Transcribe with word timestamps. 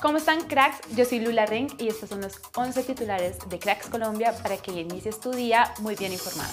¿Cómo 0.00 0.16
están 0.16 0.40
cracks? 0.46 0.78
Yo 0.96 1.04
soy 1.04 1.20
Lula 1.20 1.44
Ring 1.44 1.68
y 1.78 1.88
estos 1.88 2.08
son 2.08 2.22
los 2.22 2.40
11 2.54 2.84
titulares 2.84 3.36
de 3.50 3.58
Cracks 3.58 3.88
Colombia 3.90 4.32
para 4.42 4.56
que 4.56 4.72
inicies 4.72 5.20
tu 5.20 5.30
día 5.30 5.74
muy 5.80 5.94
bien 5.94 6.12
informado. 6.12 6.50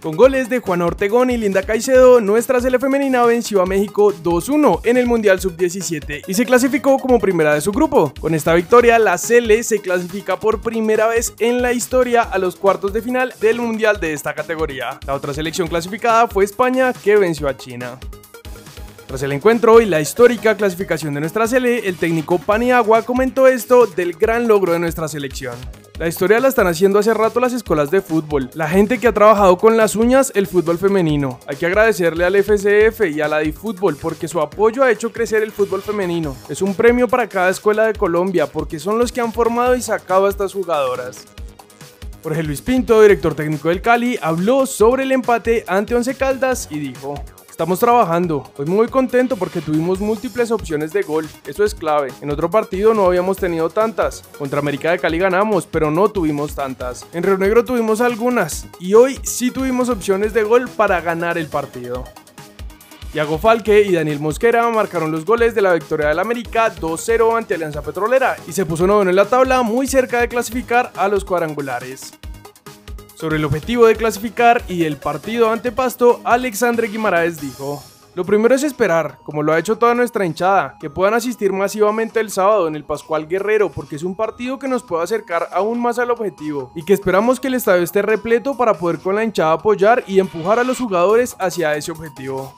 Con 0.00 0.16
goles 0.16 0.48
de 0.48 0.60
Juan 0.60 0.80
Ortegón 0.80 1.28
y 1.28 1.36
Linda 1.36 1.62
Caicedo, 1.62 2.22
nuestra 2.22 2.60
sele 2.60 2.78
femenina 2.78 3.22
venció 3.26 3.60
a 3.60 3.66
México 3.66 4.14
2-1 4.14 4.80
en 4.84 4.96
el 4.96 5.06
Mundial 5.06 5.40
Sub-17 5.40 6.22
y 6.26 6.32
se 6.32 6.46
clasificó 6.46 6.96
como 6.98 7.18
primera 7.18 7.52
de 7.52 7.60
su 7.60 7.72
grupo. 7.72 8.14
Con 8.18 8.34
esta 8.34 8.54
victoria, 8.54 8.98
la 8.98 9.18
Sele 9.18 9.62
se 9.62 9.80
clasifica 9.80 10.40
por 10.40 10.62
primera 10.62 11.08
vez 11.08 11.34
en 11.40 11.60
la 11.60 11.72
historia 11.72 12.22
a 12.22 12.38
los 12.38 12.56
cuartos 12.56 12.94
de 12.94 13.02
final 13.02 13.34
del 13.40 13.60
Mundial 13.60 14.00
de 14.00 14.14
esta 14.14 14.34
categoría. 14.34 14.98
La 15.06 15.14
otra 15.14 15.34
selección 15.34 15.68
clasificada 15.68 16.28
fue 16.28 16.44
España, 16.44 16.94
que 16.94 17.16
venció 17.16 17.48
a 17.48 17.56
China. 17.56 17.98
Tras 19.08 19.22
el 19.22 19.32
encuentro 19.32 19.80
y 19.80 19.86
la 19.86 20.02
histórica 20.02 20.54
clasificación 20.54 21.14
de 21.14 21.20
nuestra 21.20 21.48
sele, 21.48 21.88
el 21.88 21.96
técnico 21.96 22.38
Paniagua 22.38 23.00
comentó 23.00 23.46
esto 23.46 23.86
del 23.86 24.12
gran 24.12 24.46
logro 24.46 24.74
de 24.74 24.78
nuestra 24.78 25.08
selección. 25.08 25.54
La 25.98 26.08
historia 26.08 26.40
la 26.40 26.48
están 26.48 26.66
haciendo 26.66 26.98
hace 26.98 27.14
rato 27.14 27.40
las 27.40 27.54
escuelas 27.54 27.90
de 27.90 28.02
fútbol, 28.02 28.50
la 28.52 28.68
gente 28.68 28.98
que 28.98 29.08
ha 29.08 29.14
trabajado 29.14 29.56
con 29.56 29.78
las 29.78 29.96
uñas 29.96 30.30
el 30.34 30.46
fútbol 30.46 30.76
femenino. 30.76 31.40
Hay 31.46 31.56
que 31.56 31.64
agradecerle 31.64 32.26
al 32.26 32.36
FCF 32.36 33.06
y 33.10 33.22
a 33.22 33.28
la 33.28 33.38
DiFútbol 33.38 33.96
porque 33.96 34.28
su 34.28 34.42
apoyo 34.42 34.84
ha 34.84 34.90
hecho 34.90 35.10
crecer 35.10 35.42
el 35.42 35.52
fútbol 35.52 35.80
femenino. 35.80 36.36
Es 36.50 36.60
un 36.60 36.74
premio 36.74 37.08
para 37.08 37.30
cada 37.30 37.48
escuela 37.48 37.86
de 37.86 37.94
Colombia 37.94 38.46
porque 38.46 38.78
son 38.78 38.98
los 38.98 39.10
que 39.10 39.22
han 39.22 39.32
formado 39.32 39.74
y 39.74 39.80
sacado 39.80 40.26
a 40.26 40.28
estas 40.28 40.52
jugadoras. 40.52 41.24
Jorge 42.22 42.42
Luis 42.42 42.60
Pinto, 42.60 43.00
director 43.00 43.34
técnico 43.34 43.70
del 43.70 43.80
Cali, 43.80 44.18
habló 44.20 44.66
sobre 44.66 45.04
el 45.04 45.12
empate 45.12 45.64
ante 45.66 45.94
Once 45.94 46.14
Caldas 46.14 46.68
y 46.70 46.78
dijo: 46.78 47.14
Estamos 47.58 47.80
trabajando. 47.80 48.48
Hoy 48.56 48.66
muy 48.66 48.86
contento 48.86 49.36
porque 49.36 49.60
tuvimos 49.60 49.98
múltiples 49.98 50.52
opciones 50.52 50.92
de 50.92 51.02
gol. 51.02 51.28
Eso 51.44 51.64
es 51.64 51.74
clave. 51.74 52.12
En 52.20 52.30
otro 52.30 52.48
partido 52.48 52.94
no 52.94 53.04
habíamos 53.04 53.36
tenido 53.36 53.68
tantas. 53.68 54.22
Contra 54.38 54.60
América 54.60 54.92
de 54.92 55.00
Cali 55.00 55.18
ganamos, 55.18 55.66
pero 55.66 55.90
no 55.90 56.08
tuvimos 56.08 56.54
tantas. 56.54 57.04
En 57.12 57.24
Río 57.24 57.36
Negro 57.36 57.64
tuvimos 57.64 58.00
algunas. 58.00 58.68
Y 58.78 58.94
hoy 58.94 59.18
sí 59.24 59.50
tuvimos 59.50 59.88
opciones 59.88 60.32
de 60.34 60.44
gol 60.44 60.68
para 60.68 61.00
ganar 61.00 61.36
el 61.36 61.48
partido. 61.48 62.04
Iago 63.12 63.38
Falque 63.38 63.82
y 63.82 63.92
Daniel 63.92 64.20
Mosquera 64.20 64.68
marcaron 64.68 65.10
los 65.10 65.24
goles 65.24 65.56
de 65.56 65.62
la 65.62 65.72
victoria 65.72 66.10
del 66.10 66.20
América 66.20 66.72
2-0 66.72 67.36
ante 67.36 67.54
Alianza 67.54 67.82
Petrolera 67.82 68.36
y 68.46 68.52
se 68.52 68.66
puso 68.66 68.86
noveno 68.86 69.10
en 69.10 69.16
la 69.16 69.24
tabla 69.24 69.62
muy 69.62 69.88
cerca 69.88 70.20
de 70.20 70.28
clasificar 70.28 70.92
a 70.94 71.08
los 71.08 71.24
cuadrangulares. 71.24 72.12
Sobre 73.18 73.36
el 73.36 73.44
objetivo 73.44 73.88
de 73.88 73.96
clasificar 73.96 74.62
y 74.68 74.84
el 74.84 74.96
partido 74.96 75.50
ante 75.50 75.72
Pasto, 75.72 76.20
Alexandre 76.22 76.86
Guimaraes 76.86 77.40
dijo, 77.40 77.82
lo 78.14 78.24
primero 78.24 78.54
es 78.54 78.62
esperar, 78.62 79.18
como 79.24 79.42
lo 79.42 79.52
ha 79.52 79.58
hecho 79.58 79.76
toda 79.76 79.92
nuestra 79.92 80.24
hinchada, 80.24 80.76
que 80.78 80.88
puedan 80.88 81.14
asistir 81.14 81.52
masivamente 81.52 82.20
el 82.20 82.30
sábado 82.30 82.68
en 82.68 82.76
el 82.76 82.84
Pascual 82.84 83.26
Guerrero 83.26 83.72
porque 83.72 83.96
es 83.96 84.04
un 84.04 84.14
partido 84.14 84.60
que 84.60 84.68
nos 84.68 84.84
puede 84.84 85.02
acercar 85.02 85.48
aún 85.50 85.82
más 85.82 85.98
al 85.98 86.12
objetivo 86.12 86.70
y 86.76 86.84
que 86.84 86.92
esperamos 86.92 87.40
que 87.40 87.48
el 87.48 87.54
estadio 87.54 87.82
esté 87.82 88.02
repleto 88.02 88.56
para 88.56 88.74
poder 88.74 89.00
con 89.00 89.16
la 89.16 89.24
hinchada 89.24 89.50
apoyar 89.50 90.04
y 90.06 90.20
empujar 90.20 90.60
a 90.60 90.64
los 90.64 90.78
jugadores 90.78 91.34
hacia 91.40 91.74
ese 91.74 91.90
objetivo. 91.90 92.54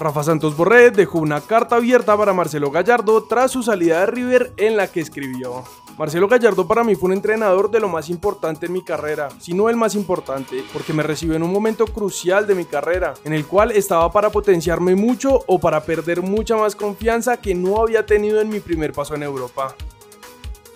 Rafa 0.00 0.24
Santos 0.24 0.56
Borré 0.56 0.90
dejó 0.90 1.18
una 1.18 1.42
carta 1.42 1.76
abierta 1.76 2.16
para 2.16 2.32
Marcelo 2.32 2.70
Gallardo 2.70 3.22
tras 3.24 3.50
su 3.50 3.62
salida 3.62 4.00
de 4.00 4.06
River 4.06 4.52
en 4.56 4.78
la 4.78 4.90
que 4.90 5.00
escribió. 5.00 5.62
Marcelo 5.98 6.26
Gallardo 6.26 6.66
para 6.66 6.82
mí 6.82 6.94
fue 6.94 7.08
un 7.08 7.12
entrenador 7.12 7.70
de 7.70 7.80
lo 7.80 7.88
más 7.90 8.08
importante 8.08 8.64
en 8.64 8.72
mi 8.72 8.82
carrera, 8.82 9.28
si 9.38 9.52
no 9.52 9.68
el 9.68 9.76
más 9.76 9.94
importante, 9.94 10.64
porque 10.72 10.94
me 10.94 11.02
recibió 11.02 11.36
en 11.36 11.42
un 11.42 11.52
momento 11.52 11.84
crucial 11.84 12.46
de 12.46 12.54
mi 12.54 12.64
carrera, 12.64 13.12
en 13.24 13.34
el 13.34 13.44
cual 13.44 13.72
estaba 13.72 14.10
para 14.10 14.30
potenciarme 14.30 14.94
mucho 14.94 15.44
o 15.46 15.58
para 15.58 15.82
perder 15.82 16.22
mucha 16.22 16.56
más 16.56 16.74
confianza 16.74 17.36
que 17.36 17.54
no 17.54 17.78
había 17.82 18.06
tenido 18.06 18.40
en 18.40 18.48
mi 18.48 18.60
primer 18.60 18.94
paso 18.94 19.14
en 19.14 19.22
Europa. 19.22 19.74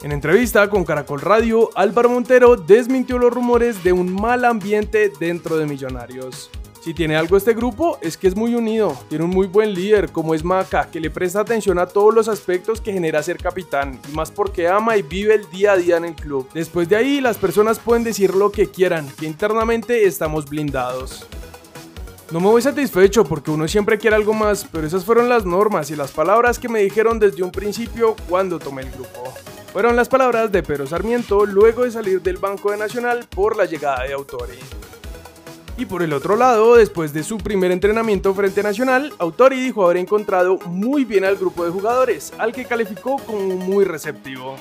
En 0.02 0.12
entrevista 0.12 0.68
con 0.68 0.84
Caracol 0.84 1.22
Radio, 1.22 1.70
Álvaro 1.74 2.10
Montero 2.10 2.56
desmintió 2.56 3.16
los 3.16 3.32
rumores 3.32 3.82
de 3.82 3.94
un 3.94 4.14
mal 4.14 4.44
ambiente 4.44 5.10
dentro 5.18 5.56
de 5.56 5.64
Millonarios. 5.64 6.50
Si 6.84 6.92
tiene 6.92 7.16
algo 7.16 7.38
este 7.38 7.54
grupo 7.54 7.96
es 8.02 8.18
que 8.18 8.28
es 8.28 8.36
muy 8.36 8.54
unido, 8.54 8.94
tiene 9.08 9.24
un 9.24 9.30
muy 9.30 9.46
buen 9.46 9.72
líder 9.72 10.12
como 10.12 10.34
es 10.34 10.44
Maca, 10.44 10.90
que 10.90 11.00
le 11.00 11.08
presta 11.08 11.40
atención 11.40 11.78
a 11.78 11.86
todos 11.86 12.14
los 12.14 12.28
aspectos 12.28 12.78
que 12.78 12.92
genera 12.92 13.22
ser 13.22 13.38
capitán, 13.38 13.98
y 14.06 14.14
más 14.14 14.30
porque 14.30 14.68
ama 14.68 14.94
y 14.98 15.00
vive 15.00 15.34
el 15.34 15.48
día 15.48 15.72
a 15.72 15.76
día 15.78 15.96
en 15.96 16.04
el 16.04 16.14
club. 16.14 16.46
Después 16.52 16.86
de 16.90 16.96
ahí 16.96 17.22
las 17.22 17.38
personas 17.38 17.78
pueden 17.78 18.04
decir 18.04 18.34
lo 18.34 18.52
que 18.52 18.70
quieran, 18.70 19.08
que 19.18 19.24
internamente 19.24 20.04
estamos 20.04 20.46
blindados. 20.46 21.26
No 22.30 22.38
me 22.38 22.48
voy 22.48 22.60
satisfecho 22.60 23.24
porque 23.24 23.50
uno 23.50 23.66
siempre 23.66 23.96
quiere 23.96 24.16
algo 24.16 24.34
más, 24.34 24.68
pero 24.70 24.86
esas 24.86 25.06
fueron 25.06 25.30
las 25.30 25.46
normas 25.46 25.90
y 25.90 25.96
las 25.96 26.10
palabras 26.10 26.58
que 26.58 26.68
me 26.68 26.80
dijeron 26.80 27.18
desde 27.18 27.42
un 27.42 27.50
principio 27.50 28.14
cuando 28.28 28.58
tomé 28.58 28.82
el 28.82 28.90
grupo. 28.90 29.32
Fueron 29.72 29.96
las 29.96 30.10
palabras 30.10 30.52
de 30.52 30.62
Pedro 30.62 30.86
Sarmiento 30.86 31.46
luego 31.46 31.84
de 31.84 31.92
salir 31.92 32.20
del 32.20 32.36
Banco 32.36 32.72
de 32.72 32.76
Nacional 32.76 33.26
por 33.34 33.56
la 33.56 33.64
llegada 33.64 34.04
de 34.04 34.12
Autori. 34.12 34.58
Y 35.76 35.86
por 35.86 36.02
el 36.02 36.12
otro 36.12 36.36
lado, 36.36 36.76
después 36.76 37.12
de 37.12 37.24
su 37.24 37.38
primer 37.38 37.72
entrenamiento 37.72 38.32
frente 38.32 38.60
a 38.60 38.62
Nacional, 38.62 39.12
Autori 39.18 39.60
dijo 39.60 39.84
haber 39.84 39.96
encontrado 39.96 40.58
muy 40.66 41.04
bien 41.04 41.24
al 41.24 41.36
grupo 41.36 41.64
de 41.64 41.72
jugadores, 41.72 42.32
al 42.38 42.52
que 42.52 42.64
calificó 42.64 43.16
como 43.18 43.56
muy 43.56 43.84
receptivo. 43.84 44.54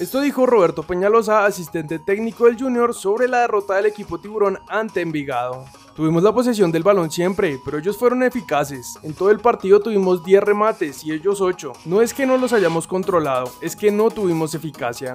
Esto 0.00 0.20
dijo 0.20 0.46
Roberto 0.46 0.82
Peñalosa, 0.82 1.44
asistente 1.44 2.00
técnico 2.00 2.46
del 2.46 2.58
Junior, 2.58 2.92
sobre 2.92 3.28
la 3.28 3.42
derrota 3.42 3.76
del 3.76 3.86
equipo 3.86 4.18
tiburón 4.18 4.58
ante 4.66 5.00
Envigado. 5.00 5.66
Tuvimos 5.94 6.22
la 6.24 6.32
posesión 6.32 6.72
del 6.72 6.82
balón 6.82 7.10
siempre, 7.10 7.60
pero 7.64 7.78
ellos 7.78 7.96
fueron 7.96 8.24
eficaces. 8.24 8.98
En 9.02 9.12
todo 9.12 9.30
el 9.30 9.38
partido 9.38 9.78
tuvimos 9.78 10.24
10 10.24 10.42
remates 10.42 11.04
y 11.04 11.12
ellos 11.12 11.40
8. 11.40 11.72
No 11.84 12.00
es 12.02 12.14
que 12.14 12.26
no 12.26 12.36
los 12.36 12.52
hayamos 12.52 12.86
controlado, 12.86 13.52
es 13.60 13.76
que 13.76 13.92
no 13.92 14.10
tuvimos 14.10 14.54
eficacia. 14.54 15.14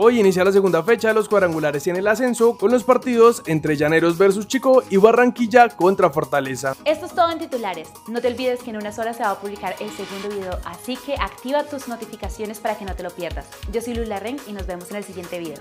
Hoy 0.00 0.20
inicia 0.20 0.44
la 0.44 0.52
segunda 0.52 0.84
fecha 0.84 1.08
de 1.08 1.14
los 1.14 1.28
cuadrangulares 1.28 1.84
en 1.88 1.96
el 1.96 2.06
ascenso 2.06 2.56
con 2.56 2.70
los 2.70 2.84
partidos 2.84 3.42
entre 3.46 3.76
Llaneros 3.76 4.16
versus 4.16 4.46
Chico 4.46 4.84
y 4.90 4.96
Barranquilla 4.96 5.70
contra 5.70 6.08
Fortaleza. 6.08 6.76
Esto 6.84 7.06
es 7.06 7.12
todo 7.12 7.28
en 7.30 7.40
titulares. 7.40 7.88
No 8.06 8.20
te 8.20 8.28
olvides 8.28 8.62
que 8.62 8.70
en 8.70 8.76
unas 8.76 8.96
horas 9.00 9.16
se 9.16 9.24
va 9.24 9.32
a 9.32 9.40
publicar 9.40 9.74
el 9.80 9.90
segundo 9.90 10.28
video, 10.28 10.56
así 10.64 10.96
que 10.96 11.16
activa 11.16 11.64
tus 11.64 11.88
notificaciones 11.88 12.60
para 12.60 12.78
que 12.78 12.84
no 12.84 12.94
te 12.94 13.02
lo 13.02 13.10
pierdas. 13.10 13.48
Yo 13.72 13.80
soy 13.80 13.94
Lula 13.94 14.20
Ren 14.20 14.36
y 14.46 14.52
nos 14.52 14.68
vemos 14.68 14.88
en 14.92 14.98
el 14.98 15.02
siguiente 15.02 15.36
video. 15.40 15.58